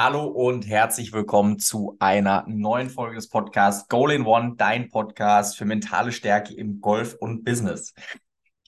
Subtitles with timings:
[0.00, 5.58] Hallo und herzlich willkommen zu einer neuen Folge des Podcasts Goal in One, dein Podcast
[5.58, 7.94] für mentale Stärke im Golf und Business.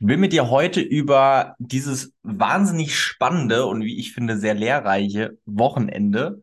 [0.01, 5.39] Ich will mit dir heute über dieses wahnsinnig spannende und wie ich finde sehr lehrreiche
[5.45, 6.43] Wochenende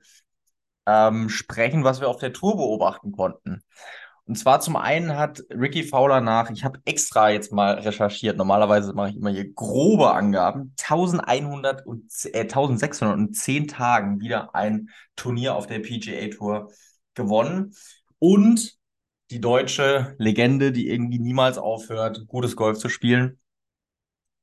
[0.86, 3.64] ähm, sprechen, was wir auf der Tour beobachten konnten.
[4.28, 8.94] Und zwar zum einen hat Ricky Fowler nach, ich habe extra jetzt mal recherchiert, normalerweise
[8.94, 15.66] mache ich immer hier grobe Angaben, 1100 und, äh, 1610 Tagen wieder ein Turnier auf
[15.66, 16.70] der PGA Tour
[17.14, 17.74] gewonnen.
[18.20, 18.78] Und
[19.32, 23.40] die deutsche Legende, die irgendwie niemals aufhört, gutes Golf zu spielen.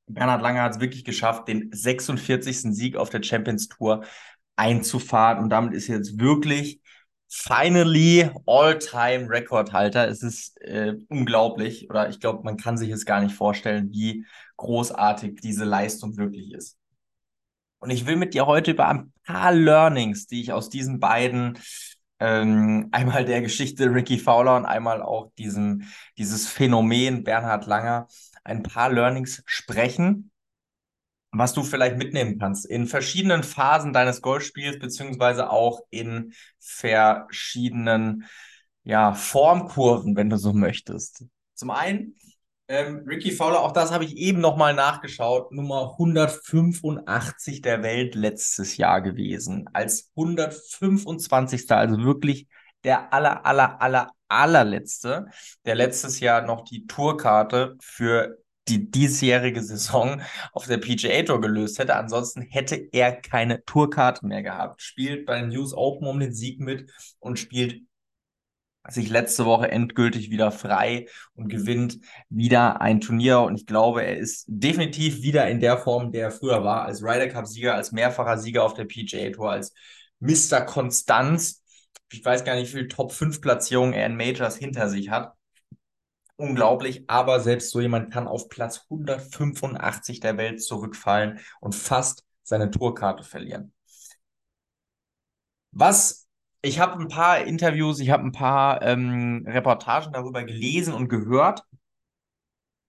[0.07, 2.73] Bernhard Lange hat es wirklich geschafft, den 46.
[2.73, 4.03] Sieg auf der Champions Tour
[4.55, 5.43] einzufahren.
[5.43, 6.81] Und damit ist jetzt wirklich
[7.27, 10.07] finally all-time Rekordhalter.
[10.07, 14.25] Es ist äh, unglaublich oder ich glaube, man kann sich es gar nicht vorstellen, wie
[14.57, 16.77] großartig diese Leistung wirklich ist.
[17.79, 21.59] Und ich will mit dir heute über ein paar Learnings, die ich aus diesen beiden,
[22.19, 25.83] ähm, einmal der Geschichte Ricky Fowler und einmal auch diesem,
[26.17, 28.07] dieses Phänomen Bernhard Langer,
[28.43, 30.31] ein paar Learnings sprechen
[31.37, 38.25] was du vielleicht mitnehmen kannst in verschiedenen Phasen deines Golfspiels, beziehungsweise auch in verschiedenen
[38.83, 41.25] ja, Formkurven, wenn du so möchtest.
[41.55, 42.15] Zum einen,
[42.67, 48.77] ähm, Ricky Fowler, auch das habe ich eben nochmal nachgeschaut, Nummer 185 der Welt letztes
[48.77, 49.69] Jahr gewesen.
[49.73, 51.69] Als 125.
[51.71, 52.47] Also wirklich
[52.83, 55.27] der aller, aller, aller, allerletzte,
[55.65, 58.37] der letztes Jahr noch die Tourkarte für
[58.67, 60.21] die diesjährige Saison
[60.53, 61.95] auf der PGA Tour gelöst hätte.
[61.95, 64.81] Ansonsten hätte er keine Tourkarte mehr gehabt.
[64.81, 67.83] Spielt bei den News Open um den Sieg mit und spielt
[68.87, 71.99] sich letzte Woche endgültig wieder frei und gewinnt
[72.29, 73.39] wieder ein Turnier.
[73.39, 77.01] Und ich glaube, er ist definitiv wieder in der Form, der er früher war, als
[77.01, 79.73] Ryder Cup-Sieger, als mehrfacher Sieger auf der PGA Tour, als
[80.19, 80.61] Mr.
[80.61, 81.63] Konstanz.
[82.11, 85.33] Ich weiß gar nicht, wie viele Top-5-Platzierungen er in Majors hinter sich hat
[86.37, 92.71] unglaublich, aber selbst so jemand kann auf Platz 185 der Welt zurückfallen und fast seine
[92.71, 93.73] Tourkarte verlieren.
[95.71, 96.27] Was,
[96.61, 101.63] ich habe ein paar Interviews, ich habe ein paar ähm, Reportagen darüber gelesen und gehört.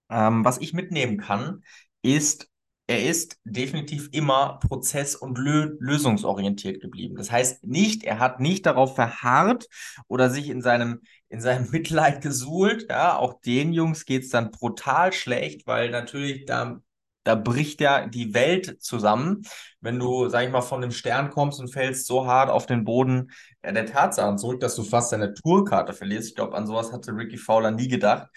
[0.09, 1.65] Ähm, was ich mitnehmen kann,
[2.03, 2.49] ist,
[2.89, 7.17] er ist definitiv immer prozess- und lö lösungsorientiert geblieben.
[7.17, 9.67] Das heißt nicht, er hat nicht darauf verharrt
[10.07, 12.87] oder sich in seinem, in seinem Mitleid gesuhlt.
[12.89, 16.81] Ja, auch den Jungs geht es dann brutal schlecht, weil natürlich da,
[17.25, 19.43] da bricht ja die Welt zusammen,
[19.81, 22.85] wenn du, sag ich mal, von dem Stern kommst und fällst so hart auf den
[22.85, 23.33] Boden
[23.65, 26.29] der Tatsachen zurück, dass du fast deine Tourkarte verlierst.
[26.29, 28.29] Ich glaube, an sowas hatte Ricky Fowler nie gedacht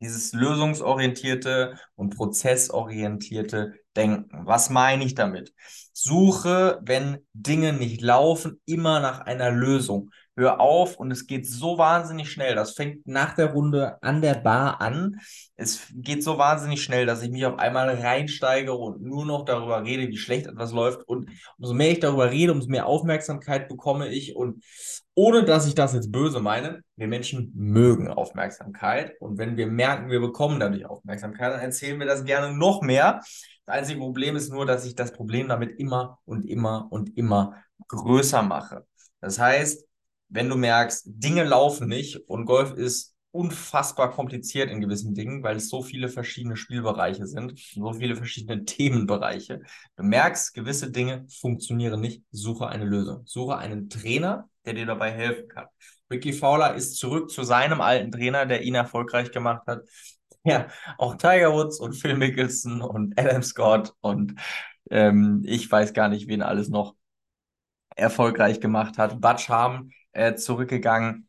[0.00, 4.28] dieses lösungsorientierte und prozessorientierte Denken.
[4.46, 5.52] Was meine ich damit?
[5.92, 10.10] Suche, wenn Dinge nicht laufen, immer nach einer Lösung.
[10.36, 12.54] Hör auf und es geht so wahnsinnig schnell.
[12.54, 15.16] Das fängt nach der Runde an der Bar an.
[15.56, 19.82] Es geht so wahnsinnig schnell, dass ich mich auf einmal reinsteige und nur noch darüber
[19.82, 21.02] rede, wie schlecht etwas läuft.
[21.08, 21.28] Und
[21.58, 24.36] umso mehr ich darüber rede, umso mehr Aufmerksamkeit bekomme ich.
[24.36, 24.64] Und
[25.14, 29.14] ohne dass ich das jetzt böse meine, wir Menschen mögen Aufmerksamkeit.
[29.18, 33.20] Und wenn wir merken, wir bekommen dadurch Aufmerksamkeit, dann erzählen wir das gerne noch mehr.
[33.68, 37.62] Das einzige Problem ist nur, dass ich das Problem damit immer und immer und immer
[37.88, 38.86] größer mache.
[39.20, 39.86] Das heißt,
[40.30, 45.56] wenn du merkst, Dinge laufen nicht und Golf ist unfassbar kompliziert in gewissen Dingen, weil
[45.56, 49.60] es so viele verschiedene Spielbereiche sind, so viele verschiedene Themenbereiche.
[49.96, 53.20] Du merkst, gewisse Dinge funktionieren nicht, suche eine Lösung.
[53.26, 55.66] Suche einen Trainer, der dir dabei helfen kann.
[56.10, 59.82] Ricky Fowler ist zurück zu seinem alten Trainer, der ihn erfolgreich gemacht hat.
[60.44, 60.68] Ja,
[60.98, 64.34] auch Tiger Woods und Phil Mickelson und Adam Scott und
[64.90, 66.94] ähm, ich weiß gar nicht, wen alles noch
[67.96, 69.20] erfolgreich gemacht hat.
[69.20, 71.28] Butch Harm äh, zurückgegangen.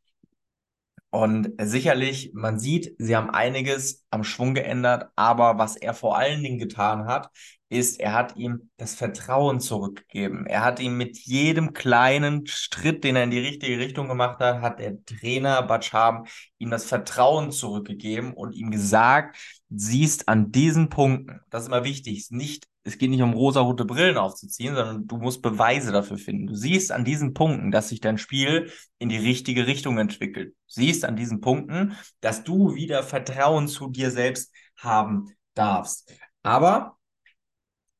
[1.11, 6.43] Und sicherlich, man sieht, sie haben einiges am Schwung geändert, aber was er vor allen
[6.43, 7.29] Dingen getan hat,
[7.69, 10.45] ist, er hat ihm das Vertrauen zurückgegeben.
[10.47, 14.61] Er hat ihm mit jedem kleinen Schritt, den er in die richtige Richtung gemacht hat,
[14.61, 16.25] hat der Trainer Batscham
[16.57, 19.37] ihm das Vertrauen zurückgegeben und ihm gesagt,
[19.69, 24.17] siehst an diesen Punkten, das ist immer wichtig, nicht es geht nicht um rosa-rote Brillen
[24.17, 26.47] aufzuziehen, sondern du musst Beweise dafür finden.
[26.47, 30.49] Du siehst an diesen Punkten, dass sich dein Spiel in die richtige Richtung entwickelt.
[30.49, 36.11] Du siehst an diesen Punkten, dass du wieder Vertrauen zu dir selbst haben darfst.
[36.41, 36.97] Aber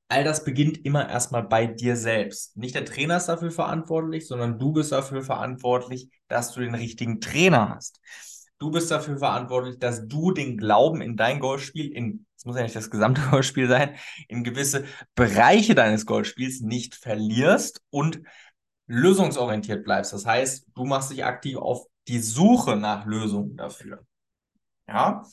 [0.10, 2.58] all das beginnt immer erstmal bei dir selbst.
[2.58, 7.22] Nicht der Trainer ist dafür verantwortlich, sondern du bist dafür verantwortlich, dass du den richtigen
[7.22, 8.02] Trainer hast.
[8.58, 12.64] Du bist dafür verantwortlich, dass du den Glauben in dein Golfspiel, in, es muss ja
[12.64, 13.96] nicht das gesamte Golfspiel sein,
[14.28, 18.22] in gewisse Bereiche deines Golfspiels nicht verlierst und
[18.88, 20.12] lösungsorientiert bleibst.
[20.12, 24.04] Das heißt, du machst dich aktiv auf die Suche nach Lösungen dafür.
[24.90, 25.24] Ja,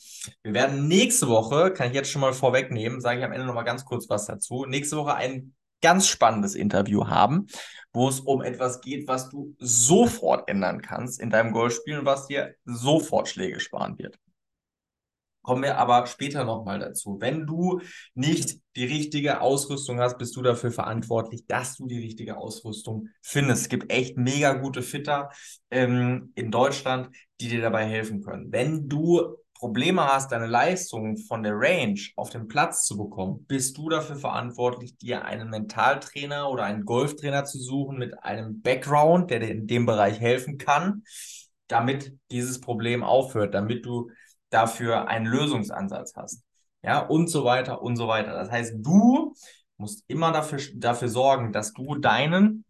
[0.43, 3.55] wir werden nächste Woche, kann ich jetzt schon mal vorwegnehmen, sage ich am Ende noch
[3.55, 7.47] mal ganz kurz was dazu, nächste Woche ein ganz spannendes Interview haben,
[7.91, 12.27] wo es um etwas geht, was du sofort ändern kannst in deinem Golfspiel und was
[12.27, 14.19] dir sofort Schläge sparen wird.
[15.41, 17.17] Kommen wir aber später nochmal dazu.
[17.19, 17.79] Wenn du
[18.13, 23.61] nicht die richtige Ausrüstung hast, bist du dafür verantwortlich, dass du die richtige Ausrüstung findest.
[23.61, 25.29] Es gibt echt mega gute Fitter
[25.71, 28.51] ähm, in Deutschland, die dir dabei helfen können.
[28.51, 33.77] Wenn du Probleme hast, deine Leistung von der Range auf den Platz zu bekommen, bist
[33.77, 39.39] du dafür verantwortlich, dir einen Mentaltrainer oder einen Golftrainer zu suchen mit einem Background, der
[39.39, 41.03] dir in dem Bereich helfen kann,
[41.67, 44.11] damit dieses Problem aufhört, damit du
[44.49, 46.43] dafür einen Lösungsansatz hast.
[46.83, 48.33] Ja, und so weiter und so weiter.
[48.33, 49.33] Das heißt, du
[49.77, 52.63] musst immer dafür, dafür sorgen, dass du deinen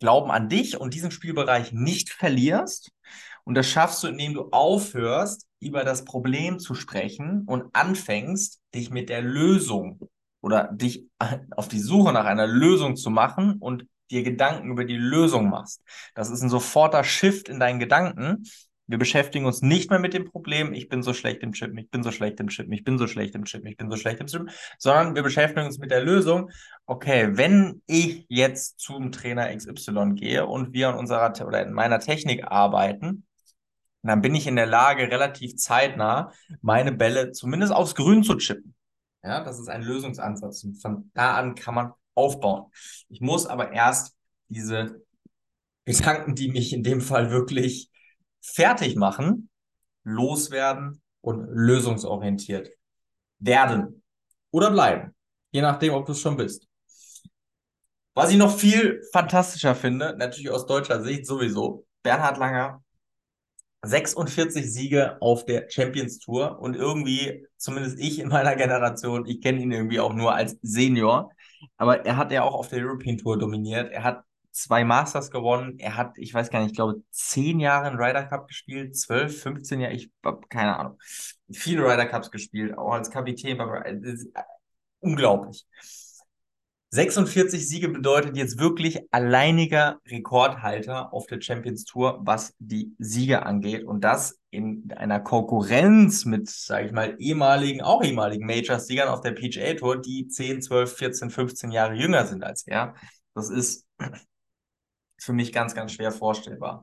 [0.00, 2.90] Glauben an dich und diesen Spielbereich nicht verlierst.
[3.44, 8.90] Und das schaffst du, indem du aufhörst, über das Problem zu sprechen und anfängst, dich
[8.90, 10.08] mit der Lösung
[10.40, 11.06] oder dich
[11.56, 15.82] auf die Suche nach einer Lösung zu machen und dir Gedanken über die Lösung machst.
[16.14, 18.44] Das ist ein soforter Shift in deinen Gedanken,
[18.92, 21.90] wir beschäftigen uns nicht mehr mit dem Problem, ich bin so schlecht im Chippen, ich
[21.90, 24.20] bin so schlecht im Chippen, ich bin so schlecht im Chippen, ich bin so schlecht
[24.20, 26.50] im Chippen, sondern wir beschäftigen uns mit der Lösung,
[26.84, 32.00] okay, wenn ich jetzt zum Trainer XY gehe und wir in unserer oder in meiner
[32.00, 33.24] Technik arbeiten,
[34.10, 38.74] dann bin ich in der Lage, relativ zeitnah meine Bälle zumindest aufs Grün zu chippen.
[39.22, 40.64] Ja, das ist ein Lösungsansatz.
[40.64, 42.70] Und von da an kann man aufbauen.
[43.08, 44.16] Ich muss aber erst
[44.48, 45.02] diese
[45.84, 47.90] Gedanken, die mich in dem Fall wirklich
[48.40, 49.48] fertig machen,
[50.04, 52.70] loswerden und lösungsorientiert
[53.38, 54.02] werden
[54.50, 55.14] oder bleiben.
[55.52, 56.66] Je nachdem, ob du es schon bist.
[58.14, 62.82] Was ich noch viel fantastischer finde, natürlich aus deutscher Sicht sowieso, Bernhard Langer,
[63.84, 69.60] 46 Siege auf der Champions Tour und irgendwie, zumindest ich in meiner Generation, ich kenne
[69.60, 71.30] ihn irgendwie auch nur als Senior,
[71.76, 73.90] aber er hat ja auch auf der European Tour dominiert.
[73.92, 75.78] Er hat zwei Masters gewonnen.
[75.78, 79.42] Er hat, ich weiß gar nicht, ich glaube, zehn Jahre in Ryder Cup gespielt, zwölf,
[79.42, 80.98] 15 Jahre, ich habe keine Ahnung.
[81.50, 83.58] Viele Ryder Cups gespielt, auch als Kapitän.
[85.00, 85.66] Unglaublich.
[86.94, 93.84] 46 Siege bedeutet jetzt wirklich alleiniger Rekordhalter auf der Champions Tour, was die Siege angeht.
[93.84, 99.32] Und das in einer Konkurrenz mit, sage ich mal, ehemaligen, auch ehemaligen Majors-Siegern auf der
[99.32, 102.94] PGA Tour, die 10, 12, 14, 15 Jahre jünger sind als er.
[103.34, 103.88] Das ist
[105.18, 106.82] für mich ganz, ganz schwer vorstellbar.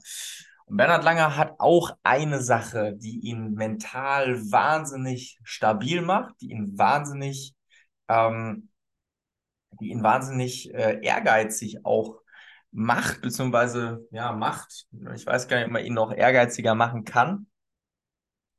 [0.66, 6.80] Und Bernhard Langer hat auch eine Sache, die ihn mental wahnsinnig stabil macht, die ihn
[6.80, 7.54] wahnsinnig,
[8.08, 8.70] ähm,
[9.80, 12.22] die ihn wahnsinnig äh, ehrgeizig auch
[12.72, 14.88] macht, beziehungsweise ja, macht.
[15.16, 17.48] Ich weiß gar nicht, ob man ihn noch ehrgeiziger machen kann.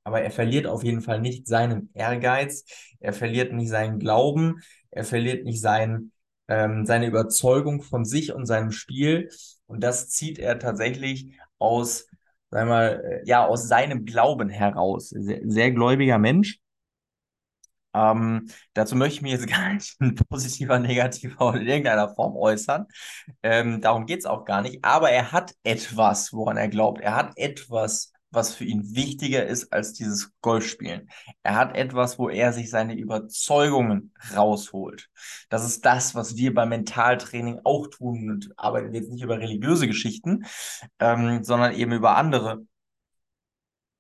[0.04, 2.64] Aber er verliert auf jeden Fall nicht seinen Ehrgeiz,
[3.00, 4.60] er verliert nicht seinen Glauben,
[4.90, 6.12] er verliert nicht sein,
[6.48, 9.28] ähm, seine Überzeugung von sich und seinem Spiel.
[9.66, 12.06] Und das zieht er tatsächlich aus,
[12.50, 15.10] sagen mal, äh, ja, aus seinem Glauben heraus.
[15.10, 16.58] Sehr, sehr gläubiger Mensch.
[17.94, 22.36] Ähm, dazu möchte ich mich jetzt gar nicht in positiver, negativer oder in irgendeiner Form
[22.36, 22.86] äußern.
[23.42, 24.84] Ähm, darum geht es auch gar nicht.
[24.84, 27.00] Aber er hat etwas, woran er glaubt.
[27.00, 31.10] Er hat etwas, was für ihn wichtiger ist als dieses Golfspielen.
[31.42, 35.08] Er hat etwas, wo er sich seine Überzeugungen rausholt.
[35.48, 39.86] Das ist das, was wir beim Mentaltraining auch tun und arbeiten jetzt nicht über religiöse
[39.88, 40.44] Geschichten,
[41.00, 42.64] ähm, sondern eben über andere,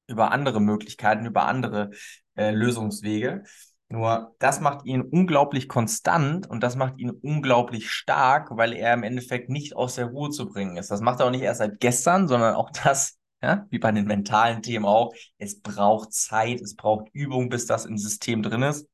[0.06, 1.90] über andere Möglichkeiten, über andere
[2.36, 3.44] äh, Lösungswege.
[3.90, 9.02] Nur das macht ihn unglaublich konstant und das macht ihn unglaublich stark, weil er im
[9.02, 10.92] Endeffekt nicht aus der Ruhe zu bringen ist.
[10.92, 14.06] Das macht er auch nicht erst seit gestern, sondern auch das ja, wie bei den
[14.06, 15.12] mentalen Themen auch.
[15.38, 18.86] Es braucht Zeit, es braucht Übung, bis das im System drin ist.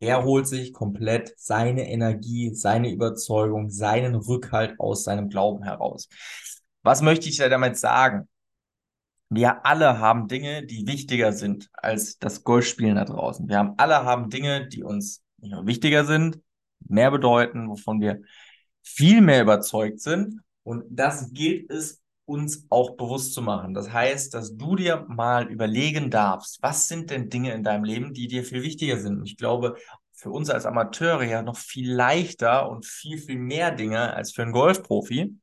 [0.00, 6.08] Er holt sich komplett seine Energie, seine Überzeugung, seinen Rückhalt aus seinem Glauben heraus.
[6.82, 8.28] Was möchte ich da damit sagen?
[9.34, 13.48] Wir alle haben Dinge, die wichtiger sind als das Golfspielen da draußen.
[13.48, 16.38] Wir haben alle haben Dinge, die uns nicht nur wichtiger sind,
[16.86, 18.20] mehr bedeuten, wovon wir
[18.82, 20.40] viel mehr überzeugt sind.
[20.62, 23.74] Und das gilt es uns auch bewusst zu machen.
[23.74, 28.14] Das heißt, dass du dir mal überlegen darfst, was sind denn Dinge in deinem Leben,
[28.14, 29.18] die dir viel wichtiger sind.
[29.18, 29.76] Und ich glaube,
[30.12, 34.42] für uns als Amateure ja noch viel leichter und viel, viel mehr Dinge als für
[34.42, 35.36] einen Golfprofi.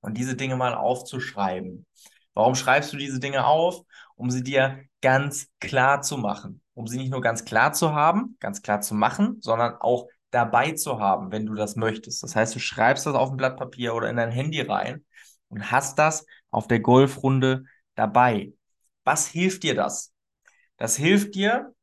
[0.00, 1.86] Und diese Dinge mal aufzuschreiben.
[2.36, 3.80] Warum schreibst du diese Dinge auf?
[4.14, 6.60] Um sie dir ganz klar zu machen.
[6.74, 10.72] Um sie nicht nur ganz klar zu haben, ganz klar zu machen, sondern auch dabei
[10.72, 12.22] zu haben, wenn du das möchtest.
[12.22, 15.02] Das heißt, du schreibst das auf ein Blatt Papier oder in dein Handy rein
[15.48, 17.64] und hast das auf der Golfrunde
[17.94, 18.52] dabei.
[19.04, 20.12] Was hilft dir das?
[20.76, 21.74] Das hilft dir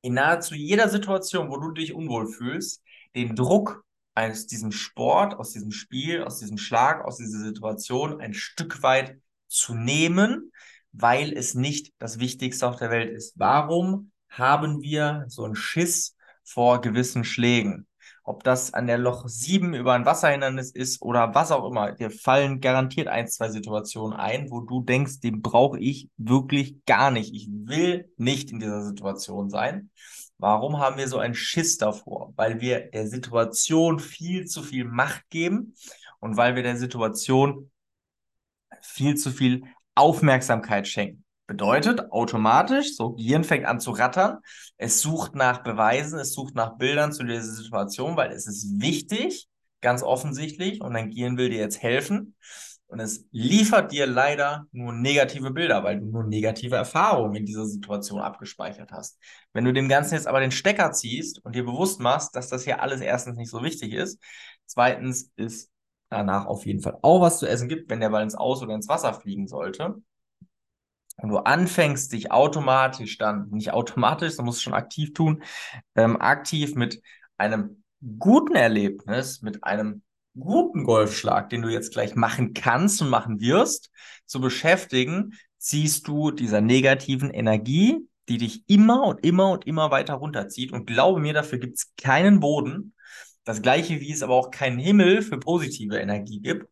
[0.00, 2.82] in nahezu jeder Situation, wo du dich unwohl fühlst,
[3.14, 3.84] den Druck
[4.14, 9.18] aus diesem Sport, aus diesem Spiel, aus diesem Schlag, aus dieser Situation ein Stück weit
[9.54, 10.52] zu nehmen,
[10.92, 13.34] weil es nicht das Wichtigste auf der Welt ist.
[13.36, 17.86] Warum haben wir so einen Schiss vor gewissen Schlägen?
[18.22, 21.92] Ob das an der Loch 7 über ein Wasserhindernis ist oder was auch immer.
[21.92, 27.10] Dir fallen garantiert ein, zwei Situationen ein, wo du denkst, den brauche ich wirklich gar
[27.10, 27.34] nicht.
[27.34, 29.90] Ich will nicht in dieser Situation sein.
[30.38, 32.32] Warum haben wir so einen Schiss davor?
[32.36, 35.74] Weil wir der Situation viel zu viel Macht geben
[36.18, 37.70] und weil wir der Situation
[38.84, 39.64] viel zu viel
[39.94, 41.24] Aufmerksamkeit schenken.
[41.46, 44.38] Bedeutet automatisch, so Gehirn fängt an zu rattern,
[44.78, 49.46] es sucht nach Beweisen, es sucht nach Bildern zu dieser Situation, weil es ist wichtig,
[49.82, 52.34] ganz offensichtlich, und dein Gehirn will dir jetzt helfen.
[52.86, 57.66] Und es liefert dir leider nur negative Bilder, weil du nur negative Erfahrungen in dieser
[57.66, 59.18] Situation abgespeichert hast.
[59.52, 62.64] Wenn du dem Ganzen jetzt aber den Stecker ziehst und dir bewusst machst, dass das
[62.64, 64.22] hier alles erstens nicht so wichtig ist,
[64.66, 65.70] zweitens ist
[66.08, 68.74] danach auf jeden Fall auch was zu essen gibt, wenn der Ball ins Aus oder
[68.74, 69.96] ins Wasser fliegen sollte.
[71.16, 75.42] Und du anfängst dich automatisch dann, nicht automatisch, du musst es schon aktiv tun,
[75.94, 77.00] ähm, aktiv mit
[77.36, 77.82] einem
[78.18, 80.02] guten Erlebnis, mit einem
[80.36, 83.90] guten Golfschlag, den du jetzt gleich machen kannst und machen wirst,
[84.26, 90.14] zu beschäftigen, ziehst du dieser negativen Energie, die dich immer und immer und immer weiter
[90.14, 90.72] runterzieht.
[90.72, 92.94] Und glaube mir, dafür gibt es keinen Boden.
[93.44, 96.66] Das gleiche, wie es aber auch keinen Himmel für positive Energie gibt.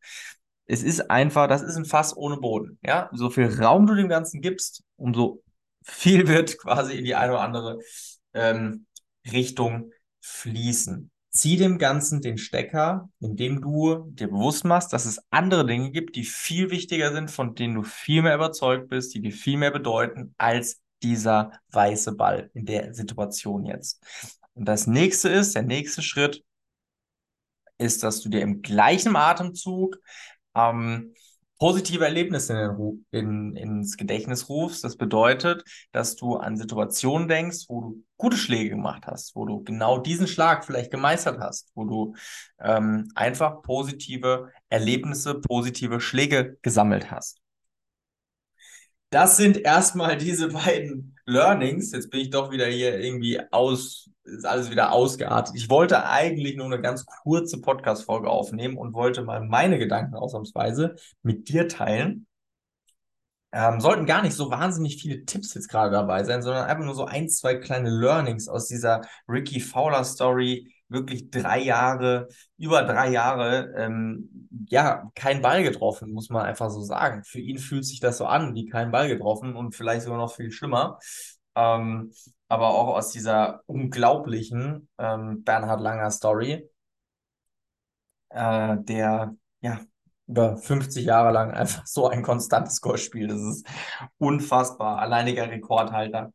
[0.67, 2.79] Es ist einfach, das ist ein Fass ohne Boden.
[2.85, 5.43] Ja, so viel Raum du dem Ganzen gibst, umso
[5.85, 7.79] viel wird quasi in die eine oder andere
[8.35, 8.87] ähm,
[9.31, 11.11] Richtung fließen.
[11.31, 16.14] Zieh dem Ganzen den Stecker, indem du dir bewusst machst, dass es andere Dinge gibt,
[16.17, 19.71] die viel wichtiger sind, von denen du viel mehr überzeugt bist, die dir viel mehr
[19.71, 24.02] bedeuten als dieser weiße Ball in der Situation jetzt.
[24.55, 26.45] Und das nächste ist, der nächste Schritt,
[27.83, 29.99] ist, dass du dir im gleichen Atemzug
[30.55, 31.15] ähm,
[31.59, 32.77] positive Erlebnisse
[33.12, 34.83] in, in, ins Gedächtnis rufst.
[34.83, 35.62] Das bedeutet,
[35.93, 40.27] dass du an Situationen denkst, wo du gute Schläge gemacht hast, wo du genau diesen
[40.27, 42.15] Schlag vielleicht gemeistert hast, wo du
[42.61, 47.42] ähm, einfach positive Erlebnisse, positive Schläge gesammelt hast.
[49.12, 51.92] Das sind erstmal diese beiden Learnings.
[51.92, 55.54] Jetzt bin ich doch wieder hier irgendwie aus, ist alles wieder ausgeartet.
[55.54, 60.97] Ich wollte eigentlich nur eine ganz kurze Podcast-Folge aufnehmen und wollte mal meine Gedanken ausnahmsweise
[61.23, 62.26] mit dir teilen.
[63.52, 66.95] Ähm, sollten gar nicht so wahnsinnig viele Tipps jetzt gerade dabei sein, sondern einfach nur
[66.95, 70.75] so ein, zwei kleine Learnings aus dieser Ricky Fowler Story.
[70.93, 76.83] Wirklich drei Jahre, über drei Jahre, ähm, ja, kein Ball getroffen, muss man einfach so
[76.83, 77.25] sagen.
[77.25, 80.35] Für ihn fühlt sich das so an, wie kein Ball getroffen und vielleicht sogar noch
[80.35, 80.99] viel schlimmer.
[81.55, 82.13] Ähm,
[82.49, 86.69] aber auch aus dieser unglaublichen ähm, Bernhard Langer Story,
[88.31, 89.81] äh, der ja
[90.27, 93.31] über 50 Jahre lang einfach so ein konstantes Golf spielt.
[93.31, 93.67] Das ist
[94.19, 94.99] unfassbar.
[94.99, 96.33] Alleiniger Rekordhalter.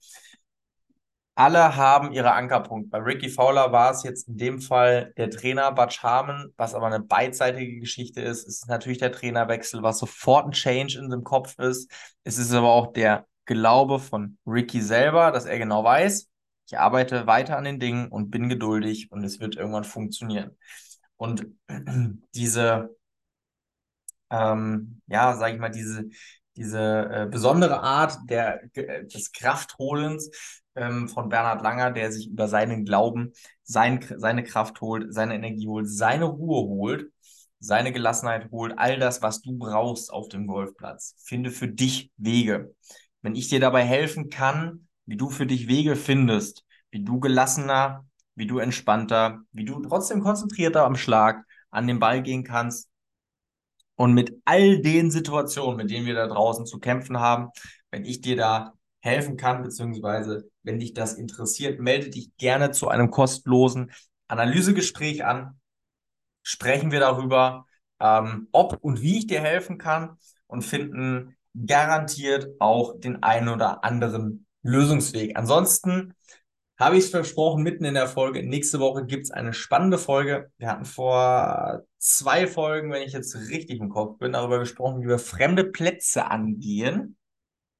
[1.37, 2.89] Alle haben ihre Ankerpunkte.
[2.89, 6.87] Bei Ricky Fowler war es jetzt in dem Fall der Trainer Butch Harmon, was aber
[6.87, 8.47] eine beidseitige Geschichte ist.
[8.47, 11.91] Es ist natürlich der Trainerwechsel, was sofort ein Change in dem Kopf ist.
[12.23, 16.27] Es ist aber auch der Glaube von Ricky selber, dass er genau weiß,
[16.65, 20.57] ich arbeite weiter an den Dingen und bin geduldig und es wird irgendwann funktionieren.
[21.17, 21.45] Und
[22.33, 22.95] diese,
[24.31, 26.05] ähm, ja, sage ich mal, diese,
[26.55, 30.31] diese äh, besondere Art der, des Kraftholens
[30.77, 35.67] ähm, von Bernhard Langer, der sich über seinen Glauben sein, seine Kraft holt, seine Energie
[35.67, 37.11] holt, seine Ruhe holt,
[37.59, 41.15] seine Gelassenheit holt, all das, was du brauchst auf dem Golfplatz.
[41.23, 42.73] Finde für dich Wege.
[43.21, 48.05] Wenn ich dir dabei helfen kann, wie du für dich Wege findest, wie du gelassener,
[48.35, 52.89] wie du entspannter, wie du trotzdem konzentrierter am Schlag an den Ball gehen kannst
[53.95, 57.49] und mit all den Situationen, mit denen wir da draußen zu kämpfen haben,
[57.89, 58.73] wenn ich dir da
[59.07, 63.91] helfen kann, beziehungsweise wenn dich das interessiert, melde dich gerne zu einem kostenlosen
[64.27, 65.59] Analysegespräch an.
[66.43, 67.65] Sprechen wir darüber,
[67.99, 71.35] ähm, ob und wie ich dir helfen kann und finden
[71.65, 75.35] garantiert auch den einen oder anderen Lösungsweg.
[75.37, 76.13] Ansonsten
[76.77, 78.43] habe ich es versprochen, mitten in der Folge.
[78.43, 80.51] Nächste Woche gibt es eine spannende Folge.
[80.57, 85.07] Wir hatten vor zwei Folgen, wenn ich jetzt richtig im Kopf bin, darüber gesprochen, wie
[85.07, 87.17] wir fremde Plätze angehen.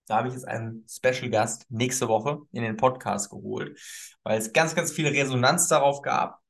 [0.07, 3.79] Da habe ich jetzt einen Special Gast nächste Woche in den Podcast geholt,
[4.23, 6.41] weil es ganz, ganz viel Resonanz darauf gab.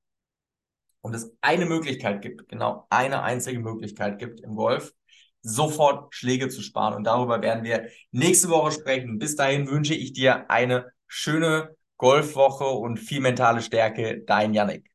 [1.01, 4.93] und es eine Möglichkeit gibt, genau eine einzige Möglichkeit gibt im Golf,
[5.41, 6.95] sofort Schläge zu sparen.
[6.95, 9.17] Und darüber werden wir nächste Woche sprechen.
[9.19, 14.23] Bis dahin wünsche ich dir eine schöne Golfwoche und viel mentale Stärke.
[14.25, 14.91] Dein Yannick.